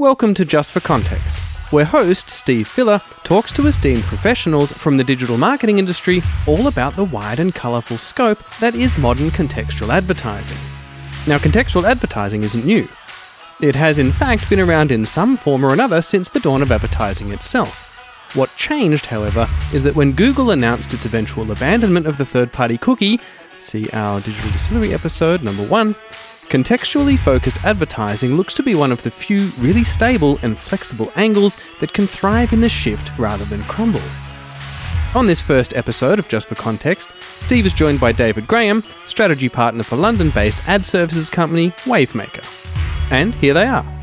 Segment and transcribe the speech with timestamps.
[0.00, 1.40] Welcome to Just for Context,
[1.72, 6.94] where host Steve Filler talks to esteemed professionals from the digital marketing industry all about
[6.94, 10.56] the wide and colourful scope that is modern contextual advertising.
[11.26, 12.88] Now, contextual advertising isn't new.
[13.60, 16.70] It has, in fact, been around in some form or another since the dawn of
[16.70, 18.30] advertising itself.
[18.36, 22.78] What changed, however, is that when Google announced its eventual abandonment of the third party
[22.78, 23.18] cookie,
[23.58, 25.96] see our Digital Distillery episode number one,
[26.48, 31.58] Contextually focused advertising looks to be one of the few really stable and flexible angles
[31.78, 34.00] that can thrive in the shift rather than crumble.
[35.14, 39.50] On this first episode of Just for Context, Steve is joined by David Graham, strategy
[39.50, 42.44] partner for London based ad services company Wavemaker.
[43.10, 43.97] And here they are.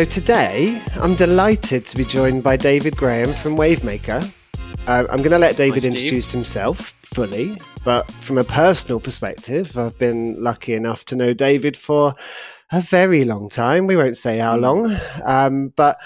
[0.00, 4.32] So today, I'm delighted to be joined by David Graham from Wavemaker.
[4.88, 9.98] Uh, I'm going to let David introduce himself fully, but from a personal perspective, I've
[9.98, 12.14] been lucky enough to know David for
[12.72, 13.86] a very long time.
[13.86, 14.62] We won't say how hmm.
[14.62, 16.00] long, um, but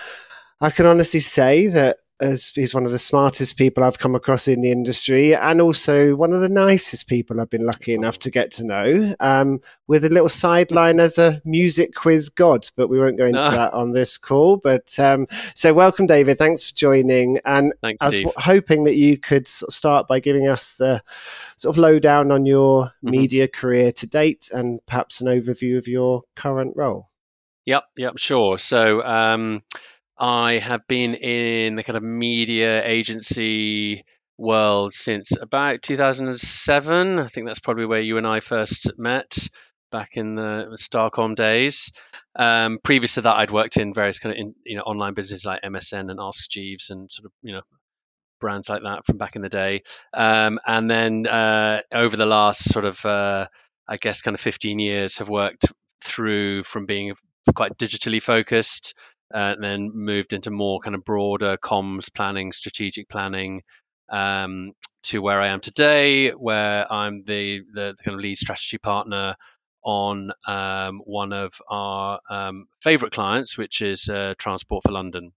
[0.60, 4.46] I can honestly say that as he's one of the smartest people I've come across
[4.46, 8.30] in the industry, and also one of the nicest people I've been lucky enough to
[8.30, 9.14] get to know.
[9.20, 13.50] Um, with a little sideline as a music quiz god, but we won't go into
[13.50, 14.56] that on this call.
[14.56, 16.38] But um, so, welcome, David.
[16.38, 17.38] Thanks for joining.
[17.44, 18.32] And Thank I was you.
[18.36, 21.02] hoping that you could start by giving us the
[21.56, 23.10] sort of lowdown on your mm-hmm.
[23.10, 27.10] media career to date, and perhaps an overview of your current role.
[27.66, 28.58] Yep, yep, sure.
[28.58, 29.02] So.
[29.02, 29.62] Um,
[30.18, 34.04] I have been in the kind of media agency
[34.38, 37.18] world since about 2007.
[37.18, 39.36] I think that's probably where you and I first met
[39.90, 41.92] back in the Starcom days.
[42.36, 45.44] Um, previous to that, I'd worked in various kind of in, you know online businesses
[45.44, 47.62] like MSN and Ask Jeeves and sort of you know
[48.40, 49.82] brands like that from back in the day.
[50.12, 53.46] Um, and then uh, over the last sort of uh,
[53.88, 55.66] I guess kind of 15 years, have worked
[56.02, 57.14] through from being
[57.54, 58.94] quite digitally focused
[59.34, 63.62] uh, and then moved into more kind of broader comms planning, strategic planning,
[64.10, 64.72] um,
[65.02, 69.34] to where I am today, where I'm the, the kind of lead strategy partner
[69.82, 75.32] on um, one of our um, favorite clients, which is uh, Transport for London.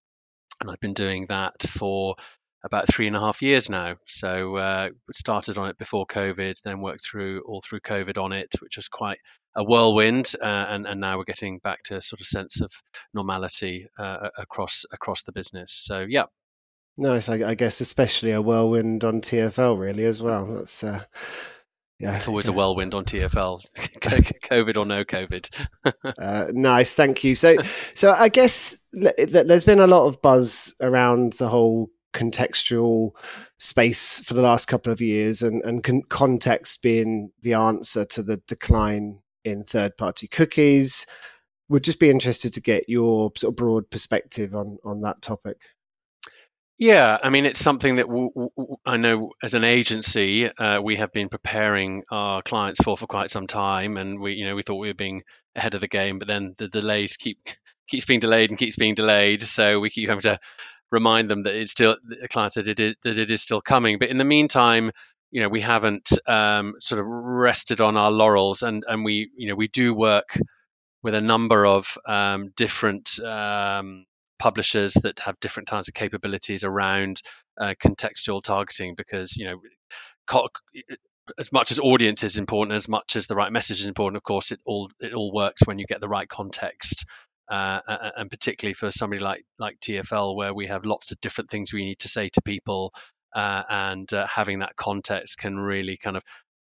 [0.61, 2.15] And I've been doing that for
[2.63, 3.95] about three and a half years now.
[4.07, 8.49] So uh, started on it before COVID, then worked through all through COVID on it,
[8.59, 9.19] which was quite
[9.55, 12.71] a whirlwind, uh, and and now we're getting back to a sort of sense of
[13.13, 15.71] normality uh, across across the business.
[15.71, 16.25] So yeah.
[16.99, 20.47] Nice, I, I, guess, especially a whirlwind on TFL, really, as well.
[20.47, 21.03] That's uh,
[21.99, 23.61] yeah, it's always a whirlwind on TFL,
[24.51, 25.67] COVID or no COVID.
[26.19, 27.35] uh, nice, thank you.
[27.35, 27.55] So,
[27.93, 33.11] so I guess there's been a lot of buzz around the whole contextual
[33.57, 38.23] space for the last couple of years, and, and con- context being the answer to
[38.23, 41.05] the decline in third party cookies.
[41.69, 45.57] Would just be interested to get your sort of broad perspective on on that topic.
[46.79, 50.95] Yeah, I mean, it's something that w- w- I know as an agency uh, we
[50.97, 54.61] have been preparing our clients for for quite some time, and we, you know, we
[54.61, 55.23] thought we were being
[55.55, 57.39] ahead of the game, but then the delays keep
[57.87, 60.39] keeps being delayed and keeps being delayed, so we keep having to
[60.91, 63.99] remind them that it's still the client said it is, that it is still coming.
[63.99, 64.91] But in the meantime,
[65.31, 69.49] you know, we haven't um, sort of rested on our laurels, and and we you
[69.49, 70.37] know we do work
[71.03, 74.05] with a number of um, different um,
[74.39, 77.21] publishers that have different kinds of capabilities around
[77.59, 79.61] uh, contextual targeting because you know
[80.27, 80.49] co-
[81.39, 84.23] as much as audience is important as much as the right message is important of
[84.23, 87.05] course it all it all works when you get the right context
[87.49, 91.73] uh, and particularly for somebody like like TFL, where we have lots of different things
[91.73, 92.93] we need to say to people,
[93.35, 96.23] uh, and uh, having that context can really kind of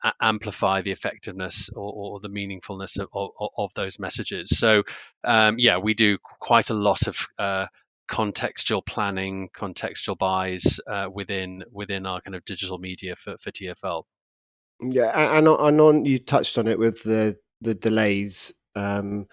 [0.05, 4.51] a- amplify the effectiveness or, or the meaningfulness of, of, of, those messages.
[4.51, 4.85] So,
[5.25, 7.67] um, yeah, we do quite a lot of uh,
[8.11, 14.05] contextual planning, contextual buys uh, within within our kind of digital media for, for TFL.
[14.81, 18.53] Yeah, and, and on you touched on it with the the delays.
[18.75, 19.27] Um,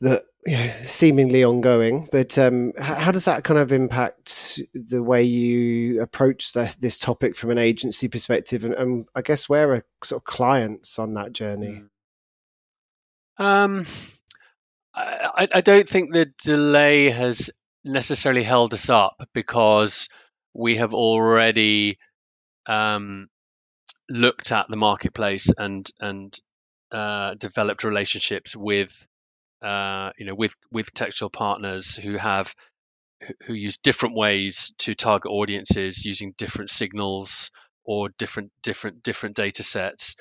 [0.00, 0.24] that
[0.84, 2.08] seemingly ongoing.
[2.12, 7.36] But um, how does that kind of impact the way you approach this, this topic
[7.36, 8.64] from an agency perspective?
[8.64, 11.82] And, and, I guess where are sort of clients on that journey?
[13.36, 13.44] Hmm.
[13.44, 13.84] Um,
[14.94, 17.50] I, I don't think the delay has
[17.84, 20.08] necessarily held us up because
[20.54, 21.98] we have already
[22.66, 23.28] um,
[24.08, 26.38] looked at the marketplace and and
[26.92, 29.06] uh, developed relationships with
[29.62, 32.54] uh, you know, with with textual partners who have
[33.46, 37.50] who use different ways to target audiences using different signals
[37.84, 40.16] or different different different data sets.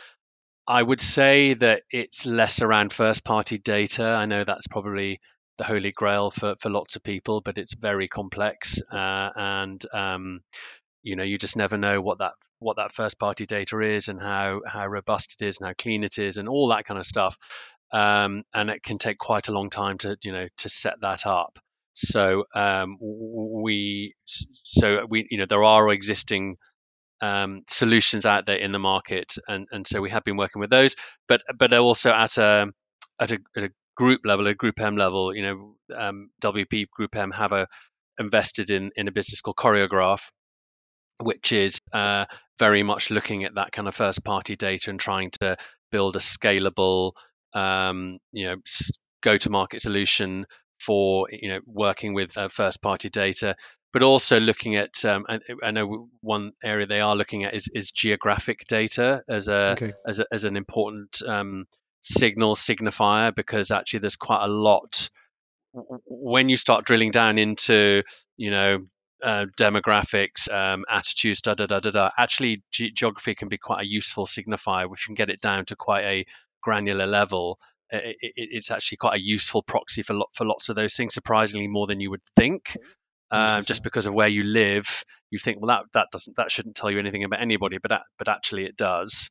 [0.68, 4.06] I would say that it's less around first party data.
[4.06, 5.20] I know that's probably
[5.58, 8.82] the holy grail for, for lots of people, but it's very complex.
[8.92, 10.42] Uh, and um,
[11.04, 14.22] you know, you just never know what that what that first party data is and
[14.22, 17.06] how how robust it is and how clean it is and all that kind of
[17.06, 17.38] stuff.
[17.94, 21.25] Um, and it can take quite a long time to you know to set that
[21.28, 21.60] up.
[21.95, 26.57] So um, we so we you know there are existing
[27.22, 30.72] um, solutions out there in the market, and and so we have been working with
[30.72, 30.95] those,
[31.28, 32.68] but but also at a
[33.19, 37.16] at a, at a group level, a Group M level, you know, um, WPP Group
[37.16, 37.68] M have a
[38.19, 40.30] invested in in a business called Choreograph,
[41.22, 42.25] which is uh,
[42.60, 45.57] very much looking at that kind of first party data and trying to
[45.92, 47.13] build a scalable,
[47.54, 48.56] um, you know,
[49.22, 50.46] go to market solution
[50.80, 53.56] for you know working with uh, first party data
[53.94, 55.26] but also looking at um,
[55.64, 59.94] I know one area they are looking at is, is geographic data as a, okay.
[60.06, 61.66] as, a as an important um,
[62.02, 65.10] signal signifier because actually there's quite a lot
[66.06, 68.02] when you start drilling down into
[68.36, 68.80] you know
[69.24, 72.10] uh, demographics, um, attitudes, da da da da da.
[72.18, 75.78] Actually, ge- geography can be quite a useful signifier, which can get it down to
[75.78, 76.26] quite a
[76.63, 77.60] granular level.
[77.89, 81.13] It, it, it's actually quite a useful proxy for lot, for lots of those things.
[81.13, 82.77] Surprisingly, more than you would think.
[83.31, 86.75] Um, just because of where you live, you think, well, that that doesn't that shouldn't
[86.75, 89.30] tell you anything about anybody, but but actually it does.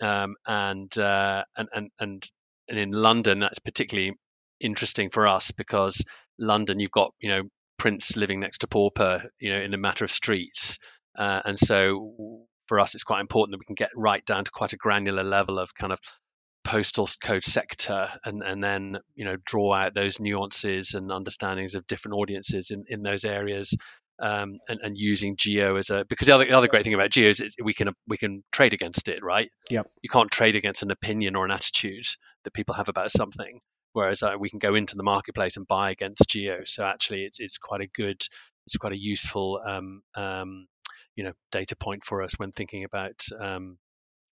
[0.00, 2.30] Um, and, uh, and and and
[2.68, 4.14] and in London, that's particularly
[4.60, 6.04] interesting for us because
[6.38, 7.42] London, you've got you know
[7.76, 10.78] Prince living next to pauper, you know, in a matter of streets,
[11.18, 14.50] uh, and so for us, it's quite important that we can get right down to
[14.52, 15.98] quite a granular level of kind of
[16.64, 21.86] postal code sector and, and then you know draw out those nuances and understandings of
[21.86, 23.76] different audiences in, in those areas
[24.20, 27.10] um, and, and using geo as a because the other, the other great thing about
[27.10, 29.50] geo is we can we can trade against it right?
[29.70, 29.90] Yep.
[30.02, 32.06] You can't trade against an opinion or an attitude
[32.44, 33.60] that people have about something
[33.92, 36.60] whereas uh, we can go into the marketplace and buy against geo.
[36.64, 38.20] So actually it's it's quite a good
[38.66, 40.66] it's quite a useful um, um,
[41.16, 43.78] you know data point for us when thinking about um,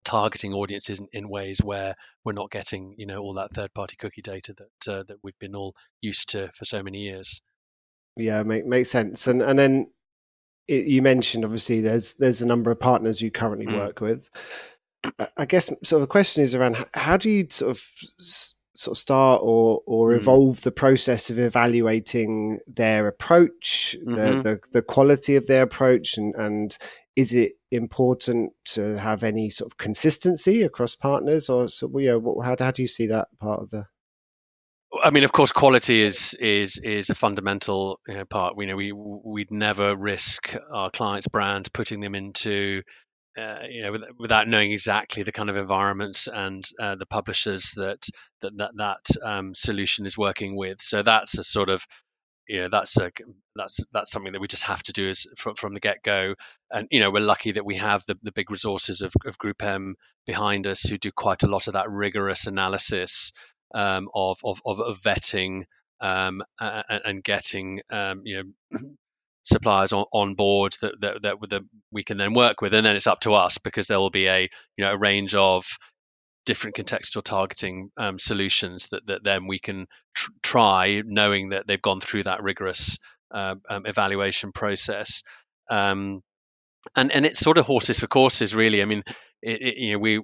[0.04, 3.96] targeting audiences in, in, ways where we're not getting you know all that third party
[3.98, 7.42] cookie data that uh, that we've been all used to for so many years
[8.18, 9.92] yeah make, makes sense and and then
[10.68, 13.78] it, you mentioned obviously there's there's a number of partners you currently mm.
[13.78, 14.30] work with
[15.38, 17.84] i guess sort of the question is around how do you sort of
[18.76, 20.16] sort of start or or mm.
[20.16, 24.16] evolve the process of evaluating their approach mm-hmm.
[24.16, 26.78] the, the the quality of their approach and and
[27.16, 32.56] is it important to have any sort of consistency across partners, or so, yeah, how,
[32.60, 33.86] how do you see that part of the?
[35.04, 38.58] I mean, of course, quality is is is a fundamental you know, part.
[38.58, 42.82] We know we we'd never risk our clients' brands putting them into
[43.38, 48.06] uh, you know, without knowing exactly the kind of environments and uh, the publishers that
[48.42, 50.82] that that, that um, solution is working with.
[50.82, 51.86] So that's a sort of
[52.52, 53.12] you know that's a
[53.56, 56.36] that's that's something that we just have to do from, from the get go
[56.70, 59.64] and you know we're lucky that we have the, the big resources of, of group
[59.64, 59.96] m
[60.26, 63.32] behind us who do quite a lot of that rigorous analysis
[63.74, 65.64] um, of, of, of vetting
[66.02, 68.80] um, and, and, getting um, you know
[69.44, 71.62] suppliers on, on board that, that, that, that
[71.92, 72.74] we can then work with.
[72.74, 75.36] And then it's up to us because there will be a you know a range
[75.36, 75.66] of
[76.46, 81.82] different contextual targeting um, solutions that, that then we can tr- try, knowing that they've
[81.82, 82.98] gone through that rigorous
[83.34, 85.24] uh, um, evaluation process.
[85.70, 86.22] Um,
[86.96, 88.82] and and it's sort of horses for courses, really.
[88.82, 89.04] I mean,
[89.42, 90.20] it, it, you know, we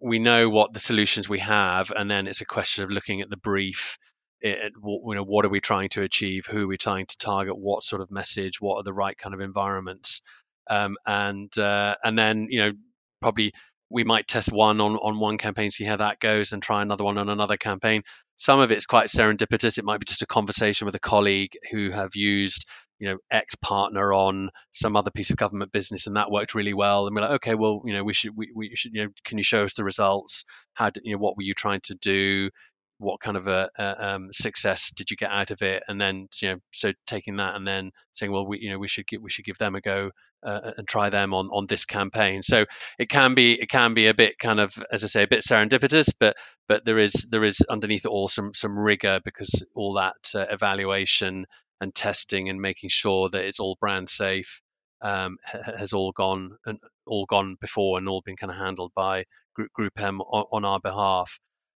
[0.00, 3.30] we know what the solutions we have, and then it's a question of looking at
[3.30, 3.98] the brief.
[4.40, 6.46] It, you know, what are we trying to achieve?
[6.46, 7.58] Who are we trying to target?
[7.58, 8.60] What sort of message?
[8.60, 10.22] What are the right kind of environments?
[10.70, 12.72] Um, and uh, and then you know
[13.20, 13.52] probably
[13.90, 17.04] we might test one on, on one campaign, see how that goes, and try another
[17.04, 18.02] one on another campaign.
[18.36, 19.78] Some of it's quite serendipitous.
[19.78, 22.66] It might be just a conversation with a colleague who have used,
[22.98, 26.74] you know, X partner on some other piece of government business, and that worked really
[26.74, 27.06] well.
[27.06, 29.38] And we're like, okay, well, you know, we should, we, we should, you know, can
[29.38, 30.44] you show us the results?
[30.74, 32.50] How, did, you know, what were you trying to do?
[32.98, 35.82] What kind of a, a um, success did you get out of it?
[35.88, 38.88] And then, you know, so taking that and then saying, well, we, you know, we
[38.88, 40.10] should give, we should give them a go
[40.44, 42.42] uh, and try them on on this campaign.
[42.42, 42.64] So
[42.98, 45.42] it can be it can be a bit kind of as I say a bit
[45.42, 46.36] serendipitous, but
[46.68, 50.46] but there is there is underneath it all some some rigor because all that uh,
[50.50, 51.46] evaluation
[51.80, 54.60] and testing and making sure that it's all brand safe
[55.02, 59.24] um, has all gone and all gone before and all been kind of handled by
[59.54, 61.38] Group, Group M on our behalf.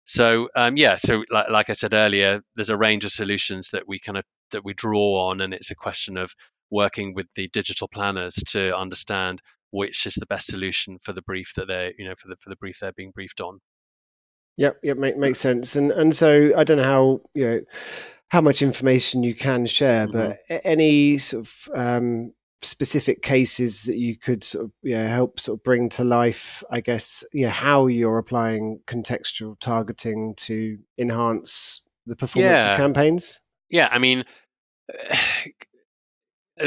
[0.08, 3.86] So um, yeah, so like, like I said earlier, there's a range of solutions that
[3.86, 6.34] we kind of that we draw on, and it's a question of
[6.70, 11.52] working with the digital planners to understand which is the best solution for the brief
[11.56, 13.60] that they're you know for the for the brief they're being briefed on.
[14.56, 15.76] Yep, yep, make, makes sense.
[15.76, 17.60] And and so I don't know how you know
[18.28, 20.32] how much information you can share, mm-hmm.
[20.48, 25.58] but any sort of um, specific cases that you could sort of yeah help sort
[25.58, 32.16] of bring to life i guess yeah how you're applying contextual targeting to enhance the
[32.16, 32.72] performance yeah.
[32.72, 34.24] of campaigns yeah i mean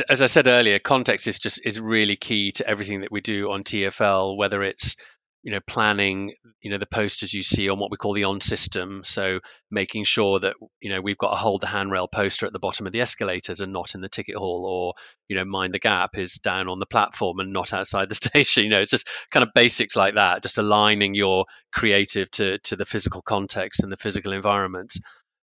[0.10, 3.52] as i said earlier context is just is really key to everything that we do
[3.52, 4.96] on tfl whether it's
[5.44, 8.40] you know planning you know the posters you see on what we call the on
[8.42, 9.02] system.
[9.04, 9.40] So
[9.72, 12.86] making sure that you know we've got a hold the handrail poster at the bottom
[12.86, 14.94] of the escalators and not in the ticket hall or
[15.28, 18.64] you know mind the gap is down on the platform and not outside the station.
[18.64, 22.76] You know it's just kind of basics like that just aligning your creative to to
[22.76, 24.94] the physical context and the physical environment.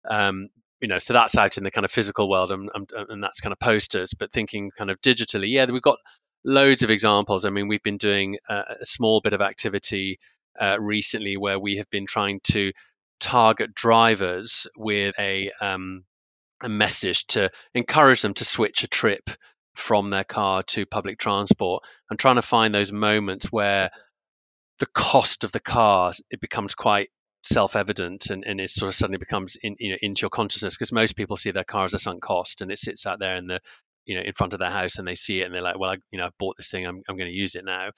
[0.09, 0.49] Um,
[0.81, 3.41] you know so that's out in the kind of physical world and, and, and that's
[3.41, 4.13] kind of posters.
[4.13, 5.99] But thinking kind of digitally yeah we've got
[6.47, 7.45] loads of examples.
[7.45, 10.19] I mean, we've been doing a, a small bit of activity
[10.59, 12.73] uh, recently where we have been trying to
[13.21, 16.05] target drivers with a um,
[16.63, 19.29] a message to encourage them to switch a trip
[19.75, 23.91] from their car to public transport and trying to find those moments where
[24.79, 27.11] the cost of the car it becomes quite
[27.45, 30.93] self-evident and, and it sort of suddenly becomes in, you know, into your consciousness because
[30.93, 33.47] most people see their car as a sunk cost and it sits out there in
[33.47, 33.61] the
[34.07, 35.91] you know in front of their house and they see it and they're like well
[35.91, 37.91] I, you know I've bought this thing I'm, I'm going to use it now.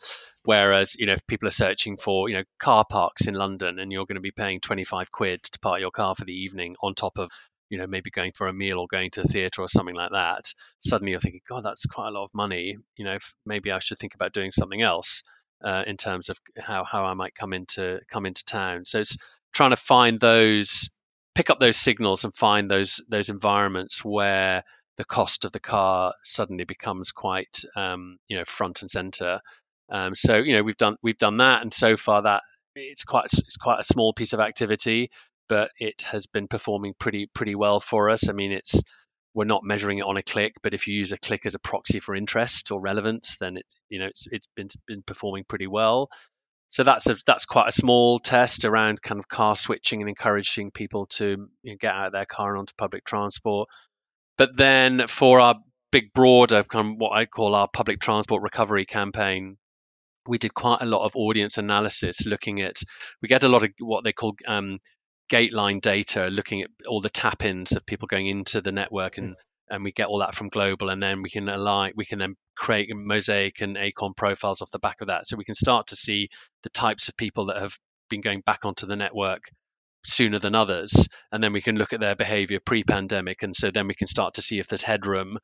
[0.44, 3.92] Whereas you know if people are searching for you know car parks in London and
[3.92, 6.94] you're going to be paying 25 quid to park your car for the evening on
[6.94, 7.30] top of
[7.68, 10.10] you know maybe going for a meal or going to a theater or something like
[10.12, 10.44] that
[10.78, 12.76] suddenly you're thinking god that's quite a lot of money.
[12.96, 15.22] You know maybe I should think about doing something else
[15.64, 18.84] uh, in terms of how how I might come into come into town.
[18.84, 19.16] So it's
[19.52, 20.90] trying to find those
[21.34, 24.64] pick up those signals and find those those environments where
[24.98, 29.40] the cost of the car suddenly becomes quite um, you know front and center.
[29.90, 32.42] Um, so you know we've done we've done that, and so far that
[32.74, 35.10] it's quite it's quite a small piece of activity,
[35.48, 38.28] but it has been performing pretty pretty well for us.
[38.28, 38.82] I mean, it's
[39.34, 41.60] we're not measuring it on a click, but if you use a click as a
[41.60, 45.68] proxy for interest or relevance, then it's you know it's it's been been performing pretty
[45.68, 46.10] well.
[46.68, 50.70] So that's a that's quite a small test around kind of car switching and encouraging
[50.70, 53.68] people to you know, get out of their car and onto public transport.
[54.38, 55.56] But then for our
[55.90, 59.58] big broader kind of what I call our public transport recovery campaign,
[60.26, 62.76] we did quite a lot of audience analysis looking at
[63.20, 64.78] we get a lot of what they call um,
[65.28, 69.18] gate line data looking at all the tap ins of people going into the network
[69.18, 69.34] and
[69.70, 72.34] and we get all that from global and then we can align we can then
[72.56, 75.26] create mosaic and acorn profiles off the back of that.
[75.26, 76.28] So we can start to see
[76.62, 77.76] the types of people that have
[78.10, 79.42] been going back onto the network
[80.04, 83.86] sooner than others and then we can look at their behavior pre-pandemic and so then
[83.88, 85.38] we can start to see if there's headroom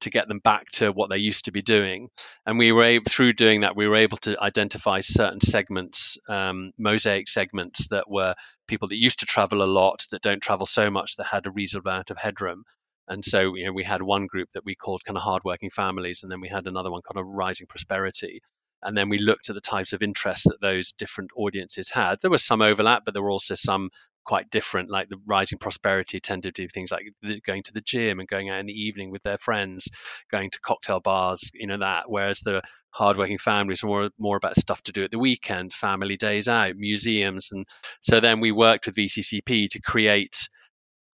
[0.00, 2.08] to get them back to what they used to be doing.
[2.46, 6.72] And we were able through doing that we were able to identify certain segments um,
[6.78, 8.34] mosaic segments that were
[8.66, 11.50] people that used to travel a lot that don't travel so much that had a
[11.50, 12.64] reasonable amount of headroom.
[13.08, 16.22] And so you know we had one group that we called kind of hardworking families
[16.22, 18.40] and then we had another one kind of rising prosperity
[18.82, 22.20] and then we looked at the types of interests that those different audiences had.
[22.20, 23.90] There was some overlap, but there were also some
[24.24, 24.90] quite different.
[24.90, 27.04] Like the rising prosperity tended to do things like
[27.46, 29.88] going to the gym and going out in the evening with their friends,
[30.30, 32.04] going to cocktail bars, you know that.
[32.08, 36.48] Whereas the hardworking families were more, about stuff to do at the weekend, family days
[36.48, 37.66] out, museums, and
[38.00, 40.48] so then we worked with VCCP to create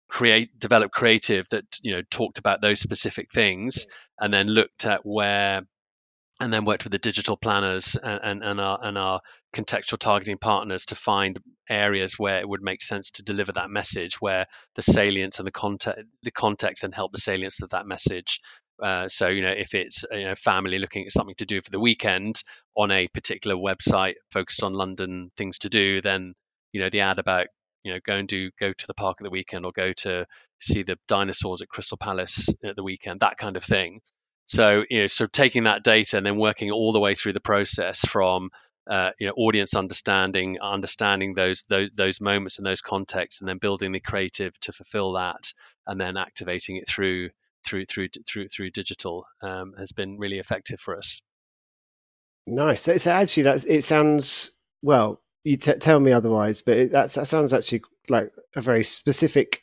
[0.09, 3.87] create develop creative that you know talked about those specific things
[4.19, 5.63] and then looked at where
[6.43, 9.21] and then worked with the digital planners and, and, and, our, and our
[9.57, 11.39] contextual targeting partners to find
[11.71, 15.53] areas where it would make sense to deliver that message, where the salience and the
[15.53, 18.41] context, the context, and help the salience of that message.
[18.83, 21.71] Uh, so you know, if it's you know family looking at something to do for
[21.71, 22.43] the weekend
[22.77, 26.35] on a particular website focused on London things to do, then
[26.73, 27.47] you know the ad about
[27.85, 30.27] you know go and do go to the park at the weekend or go to
[30.61, 34.01] see the dinosaurs at Crystal Palace at the weekend, that kind of thing.
[34.53, 37.33] So, you know, sort of taking that data and then working all the way through
[37.33, 38.51] the process from
[38.91, 43.57] uh, you know audience understanding, understanding those, those those moments and those contexts, and then
[43.57, 45.53] building the creative to fulfill that,
[45.87, 47.31] and then activating it through
[47.65, 51.23] through through through through digital um, has been really effective for us.
[52.47, 52.83] Nice.
[52.83, 53.83] So, so actually, that's it.
[53.85, 54.51] Sounds
[54.83, 55.23] well.
[55.45, 59.63] You t- tell me otherwise, but it, that sounds actually like a very specific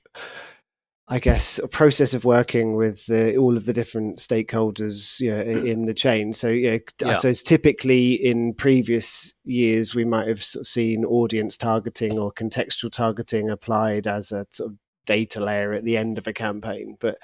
[1.12, 5.44] I guess, a process of working with the, all of the different stakeholders you know,
[5.44, 5.68] mm.
[5.68, 6.34] in the chain.
[6.34, 7.10] So, yeah, yeah.
[7.10, 12.32] I suppose typically in previous years, we might have sort of seen audience targeting or
[12.32, 16.96] contextual targeting applied as a sort of data layer at the end of a campaign.
[17.00, 17.18] But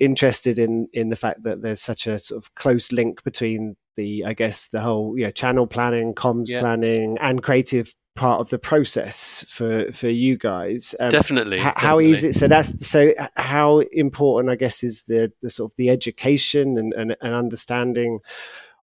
[0.00, 4.24] interested in in the fact that there's such a sort of close link between the,
[4.24, 6.58] I guess, the whole you know, channel planning, comms yeah.
[6.58, 10.94] planning, and creative part of the process for for you guys.
[11.00, 11.56] Um, definitely.
[11.56, 12.10] H- how definitely.
[12.10, 12.32] easy?
[12.32, 13.12] So that's so.
[13.36, 18.20] How important, I guess, is the the sort of the education and and, and understanding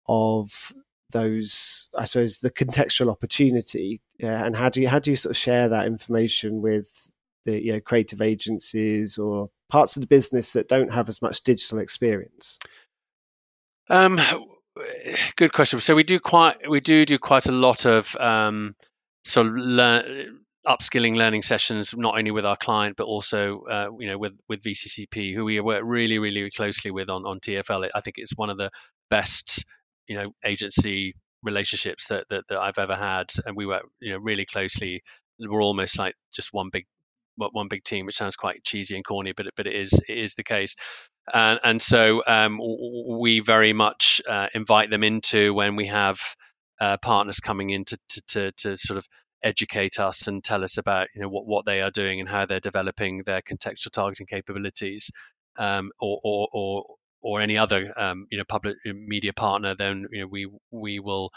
[0.07, 0.73] of
[1.13, 5.31] those i suppose the contextual opportunity yeah, and how do you how do you sort
[5.31, 7.13] of share that information with
[7.45, 11.43] the you know creative agencies or parts of the business that don't have as much
[11.45, 12.59] digital experience
[13.91, 14.19] um
[15.37, 18.75] good question so we do quite we do do quite a lot of um
[19.49, 24.19] of learn, upskilling learning sessions, not only with our client but also uh, you know
[24.19, 27.89] with with VCCP, who we work really really closely with on on TFL.
[27.95, 28.71] I think it's one of the
[29.11, 29.65] best
[30.07, 34.19] you know agency relationships that, that, that I've ever had, and we work you know
[34.19, 35.03] really closely.
[35.39, 36.87] We're almost like just one big
[37.37, 40.35] one big team, which sounds quite cheesy and corny, but but it is it is
[40.35, 40.77] the case.
[41.33, 42.59] And and so um,
[43.21, 46.21] we very much uh, invite them into when we have
[46.83, 49.07] uh, partners coming in to, to, to, to, sort of
[49.45, 52.45] educate us and tell us about you know what, what they are doing and how
[52.45, 55.09] they're developing their contextual targeting capabilities
[55.59, 56.85] um, or, or, or
[57.23, 60.99] or any other um, you know public uh, media partner then you know we we
[60.99, 61.31] will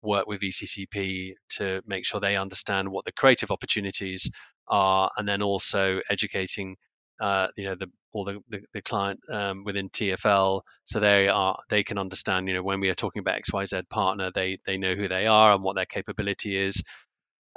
[0.00, 4.30] work with VCCP to make sure they understand what the creative opportunities
[4.68, 6.76] are and then also educating
[7.20, 11.58] uh, you know the all the, the, the client um, within TFL, so they are
[11.70, 14.94] they can understand you know when we are talking about XYZ partner, they they know
[14.94, 16.82] who they are and what their capability is,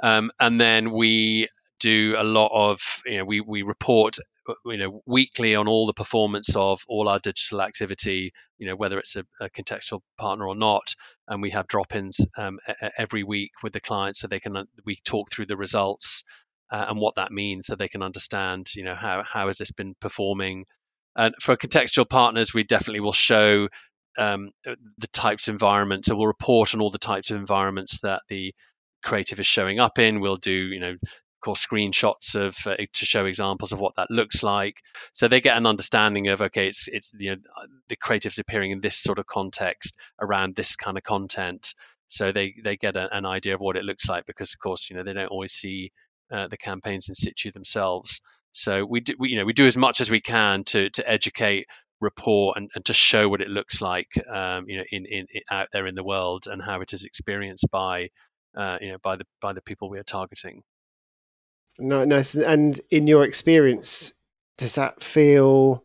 [0.02, 1.48] um, and then we
[1.80, 4.18] do a lot of you know we we report
[4.66, 8.98] you know weekly on all the performance of all our digital activity you know whether
[8.98, 10.94] it's a, a contextual partner or not.
[11.30, 12.58] And we have drop-ins um,
[12.96, 16.24] every week with the clients so they can we talk through the results
[16.70, 19.72] uh, and what that means so they can understand you know how how has this
[19.72, 20.64] been performing.
[21.16, 23.68] And for contextual partners we definitely will show
[24.18, 28.22] um, the types of environments so we'll report on all the types of environments that
[28.28, 28.54] the
[29.04, 30.20] creative is showing up in.
[30.20, 30.96] We'll do you know
[31.38, 34.82] of course screenshots of uh, to show examples of what that looks like.
[35.12, 37.42] So they get an understanding of okay it's it's you know,
[37.88, 41.74] the creatives appearing in this sort of context around this kind of content.
[42.08, 44.90] So they they get a, an idea of what it looks like because of course
[44.90, 45.92] you know they don't always see
[46.32, 48.20] uh, the campaigns in situ themselves.
[48.52, 51.08] So we do, we, you know, we do as much as we can to to
[51.08, 51.66] educate,
[52.00, 55.42] report, and, and to show what it looks like, um, you know, in, in, in,
[55.50, 58.08] out there in the world and how it is experienced by,
[58.56, 60.62] uh, you know, by the by the people we are targeting.
[61.78, 62.34] No, nice.
[62.34, 64.12] And in your experience,
[64.56, 65.84] does that feel?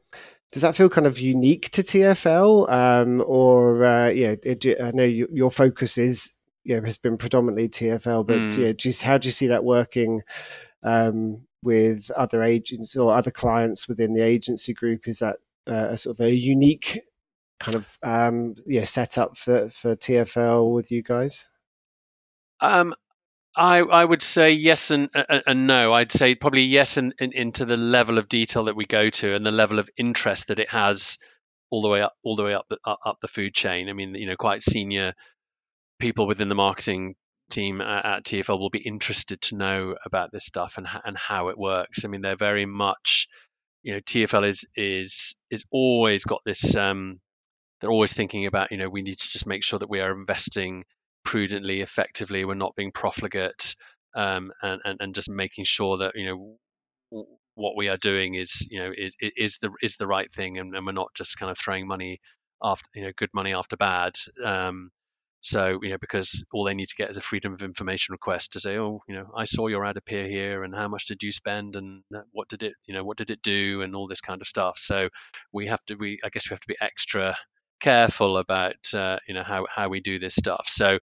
[0.51, 4.35] Does that feel kind of unique to TFL, um, or uh, yeah?
[4.43, 8.57] It, I know you, your focus is you know, has been predominantly TFL, but mm.
[8.57, 10.21] yeah, just how do you see that working
[10.83, 15.07] um, with other agents or other clients within the agency group?
[15.07, 16.99] Is that uh, a sort of a unique
[17.59, 21.49] kind of um, yeah setup for for TFL with you guys?
[22.59, 22.93] Um,
[23.55, 25.93] I I would say yes and and no.
[25.93, 29.35] I'd say probably yes and, and into the level of detail that we go to
[29.35, 31.17] and the level of interest that it has
[31.69, 33.89] all the way up all the way up the, up the food chain.
[33.89, 35.13] I mean, you know, quite senior
[36.03, 37.15] people within the marketing
[37.49, 41.57] team at, TFL will be interested to know about this stuff and and how it
[41.57, 42.03] works.
[42.03, 43.29] I mean, they're very much,
[43.83, 46.75] you know, TFL is is is always got this.
[46.75, 47.21] Um,
[47.79, 50.11] they're always thinking about, you know, we need to just make sure that we are
[50.11, 50.83] investing
[51.23, 52.43] prudently, effectively.
[52.43, 53.75] We're not being profligate,
[54.13, 58.67] um, and, and and just making sure that you know what we are doing is
[58.69, 61.49] you know is is the is the right thing, and, and we're not just kind
[61.49, 62.19] of throwing money
[62.61, 64.15] after you know good money after bad.
[64.43, 64.91] Um,
[65.43, 68.53] so, you know, because all they need to get is a freedom of information request
[68.53, 71.21] to say, oh, you know, I saw your ad appear here and how much did
[71.21, 72.01] you spend and
[72.31, 74.79] what did it, you know, what did it do and all this kind of stuff.
[74.79, 75.09] So
[75.51, 77.35] we have to, we, I guess we have to be extra
[77.81, 80.67] careful about, uh, you know, how, how we do this stuff.
[80.69, 80.99] So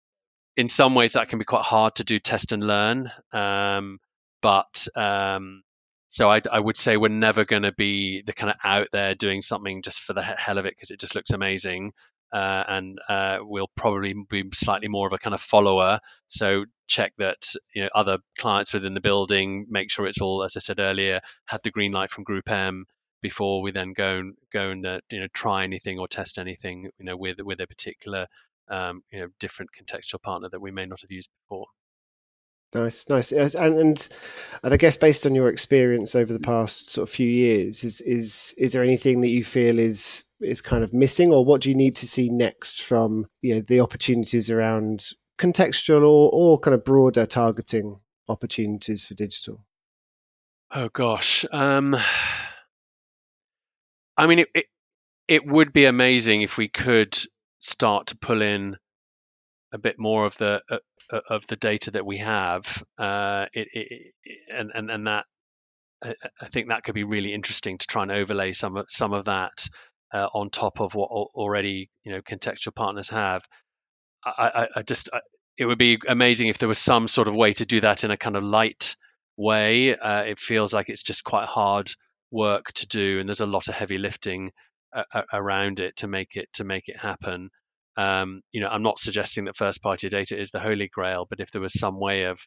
[0.56, 3.12] in some ways that can be quite hard to do test and learn.
[3.34, 4.00] Um,
[4.42, 5.64] but, um,
[6.08, 9.16] so I, I, would say we're never going to be the kind of out there
[9.16, 11.92] doing something just for the hell of it because it just looks amazing
[12.32, 16.00] uh, and uh, we'll probably be slightly more of a kind of follower.
[16.28, 20.56] So check that you know other clients within the building, make sure it's all, as
[20.58, 22.86] I said earlier, had the green light from Group M
[23.22, 26.90] before we then go and go and uh, you know try anything or test anything
[26.98, 28.28] you know with with a particular
[28.70, 31.68] um, you know different contextual partner that we may not have used before.
[32.74, 34.10] Nice, nice, and, and
[34.62, 38.00] and I guess based on your experience over the past sort of few years, is
[38.02, 41.70] is is there anything that you feel is is kind of missing, or what do
[41.70, 46.76] you need to see next from you know the opportunities around contextual or or kind
[46.76, 49.66] of broader targeting opportunities for digital?
[50.70, 51.98] Oh gosh, um,
[54.16, 54.66] I mean, it, it
[55.28, 57.18] it would be amazing if we could
[57.62, 58.78] start to pull in
[59.72, 60.78] a bit more of the uh,
[61.30, 64.14] of the data that we have, uh, it, it,
[64.54, 65.26] and, and and that
[66.02, 66.14] I,
[66.52, 69.68] think that could be really interesting to try and overlay some of some of that
[70.14, 73.46] uh, on top of what already you know contextual partners have.
[74.24, 75.22] I, I, I just I,
[75.58, 78.12] it would be amazing if there was some sort of way to do that in
[78.12, 78.96] a kind of light
[79.36, 79.96] way.
[79.98, 81.92] Uh, it feels like it's just quite hard
[82.32, 84.52] work to do, and there's a lot of heavy lifting
[84.96, 87.50] uh, around it to make it to make it happen.
[87.98, 91.40] Um, you know, I'm not suggesting that first party data is the holy grail, but
[91.40, 92.40] if there was some way of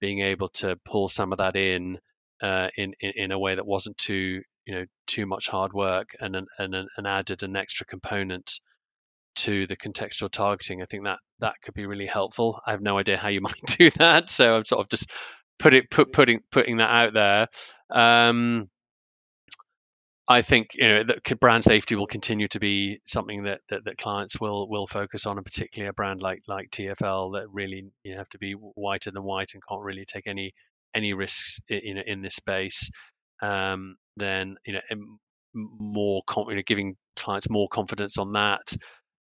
[0.00, 1.98] being able to pull some of that in
[2.42, 6.10] uh, in, in, in a way that wasn't too you know too much hard work
[6.20, 8.60] and an, and and added an extra component
[9.34, 12.60] to the contextual targeting, I think that that could be really helpful.
[12.66, 15.10] I have no idea how you might do that, so I'm sort of just
[15.58, 17.48] put it put putting putting that out there.
[17.90, 18.68] Um,
[20.32, 23.98] I think you know that brand safety will continue to be something that, that, that
[23.98, 28.16] clients will will focus on, and particularly a brand like like TFL that really you
[28.16, 30.52] have to be whiter than white and can't really take any
[30.94, 32.90] any risks in in this space.
[33.42, 34.80] Um, then you know
[35.54, 38.74] more you know, giving clients more confidence on that,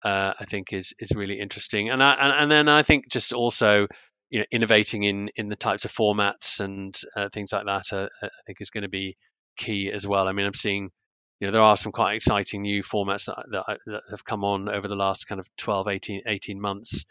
[0.04, 1.90] uh, I think is is really interesting.
[1.90, 3.88] And I, and, and then I think just also
[4.30, 8.08] you know innovating in in the types of formats and uh, things like that uh,
[8.24, 9.16] I think is going to be
[9.58, 10.28] key as well.
[10.28, 10.92] I mean, I'm seeing,
[11.40, 14.70] you know, there are some quite exciting new formats that, that, that have come on
[14.70, 17.06] over the last kind of 12, 18, 18 months.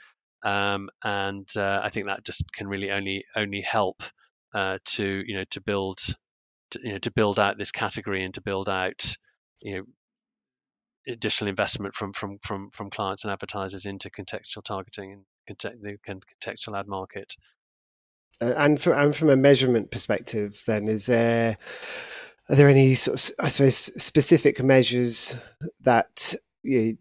[0.45, 4.03] Um, and uh, I think that just can really only only help
[4.55, 5.99] uh, to you know to build
[6.71, 9.17] to, you know to build out this category and to build out
[9.61, 9.83] you know
[11.09, 16.79] additional investment from from from from clients and advertisers into contextual targeting and the contextual
[16.79, 17.35] ad market.
[18.41, 21.57] And and from a measurement perspective, then is there
[22.49, 25.39] are there any sort of, I suppose, specific measures
[25.81, 26.97] that you,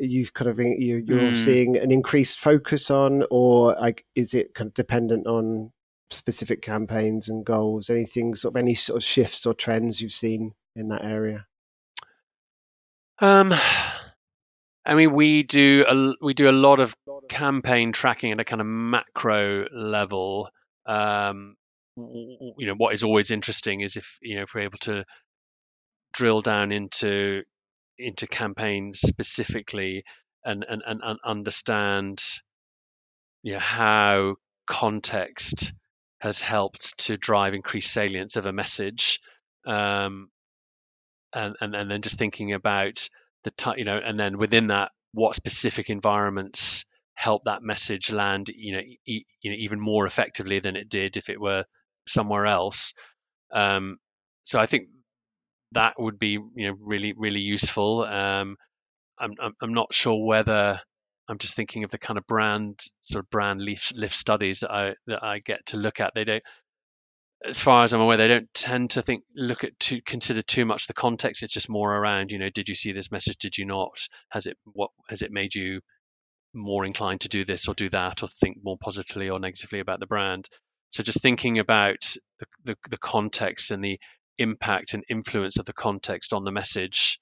[0.00, 1.36] you've kind of you're, you're mm.
[1.36, 5.72] seeing an increased focus on, or like is it kind of dependent on
[6.10, 7.90] specific campaigns and goals?
[7.90, 11.46] Anything sort of any sort of shifts or trends you've seen in that area?
[13.18, 13.54] Um,
[14.84, 16.94] I mean, we do a we do a lot of
[17.30, 20.50] campaign tracking at a kind of macro level.
[20.86, 21.56] Um,
[21.96, 25.04] you know what is always interesting is if you know if we're able to
[26.14, 27.42] drill down into
[27.98, 30.04] into campaigns specifically
[30.44, 32.22] and and, and, and understand
[33.42, 35.72] you know, how context
[36.20, 39.20] has helped to drive increased salience of a message
[39.66, 40.28] um,
[41.34, 43.08] and, and and then just thinking about
[43.44, 48.48] the t- you know and then within that what specific environments help that message land
[48.54, 51.64] you know, e- you know even more effectively than it did if it were
[52.06, 52.94] somewhere else.
[53.52, 53.98] Um,
[54.44, 54.88] so I think
[55.72, 58.04] that would be you know really really useful.
[58.04, 58.56] Um,
[59.18, 60.80] I'm, I'm I'm not sure whether
[61.28, 64.70] I'm just thinking of the kind of brand sort of brand lift, lift studies that
[64.70, 66.12] I that I get to look at.
[66.14, 66.42] They don't,
[67.44, 70.64] as far as I'm aware, they don't tend to think look at to consider too
[70.64, 71.42] much the context.
[71.42, 73.38] It's just more around you know did you see this message?
[73.38, 73.92] Did you not?
[74.30, 75.80] Has it what has it made you
[76.54, 80.00] more inclined to do this or do that or think more positively or negatively about
[80.00, 80.48] the brand?
[80.92, 83.98] So just thinking about the, the, the context and the
[84.38, 87.18] impact and influence of the context on the message,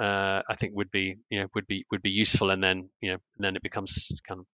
[0.00, 2.50] uh, I think would be you know would be would be useful.
[2.50, 4.46] And then you know and then it becomes kind of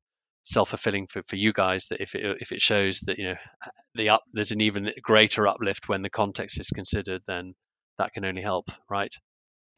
[0.45, 3.37] self-fulfilling for, for you guys that if it if it shows that you know
[3.95, 7.55] the up there's an even greater uplift when the context is considered, then
[7.99, 9.15] that can only help, right?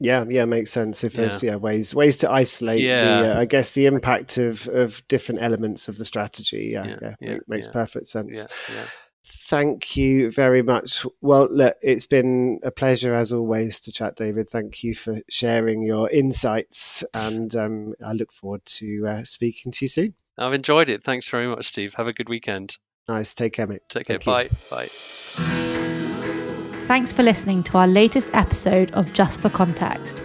[0.03, 1.05] Yeah, yeah, makes sense.
[1.05, 3.23] If there's yeah ways ways to isolate yeah.
[3.23, 6.71] the, uh, I guess the impact of of different elements of the strategy.
[6.73, 8.47] Yeah, yeah, yeah, yeah makes perfect sense.
[8.75, 8.85] Yeah,
[9.25, 11.07] Thank you very much.
[11.21, 14.51] Well, look, it's been a pleasure as always to chat, David.
[14.51, 19.85] Thank you for sharing your insights, and um, I look forward to uh, speaking to
[19.85, 20.15] you soon.
[20.37, 21.05] I've enjoyed it.
[21.05, 21.95] Thanks very much, Steve.
[21.95, 22.77] Have a good weekend.
[23.09, 23.35] Nice.
[23.35, 23.83] Take care, mate.
[23.93, 24.19] Take care.
[24.19, 24.88] Thank Bye.
[24.88, 24.88] You.
[25.38, 25.69] Bye.
[26.92, 30.22] Thanks for listening to our latest episode of Just for Context.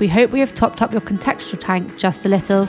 [0.00, 2.66] We hope we have topped up your contextual tank just a little.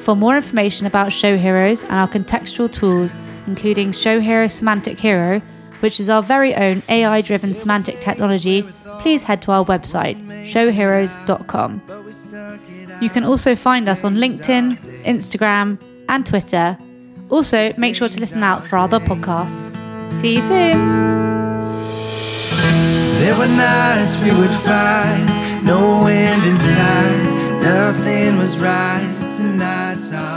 [0.00, 3.12] For more information about Show Heroes and our contextual tools,
[3.46, 5.40] including Show Hero Semantic Hero,
[5.80, 8.62] which is our very own AI driven semantic technology,
[9.00, 11.82] please head to our website, showheroes.com.
[13.02, 16.78] You can also find us on LinkedIn, Instagram, and Twitter
[17.28, 19.76] Also, make sure to listen out for our other podcasts.
[20.12, 21.33] See you soon.
[23.24, 30.33] There were nights we would fight, no end in inside, nothing was right tonight.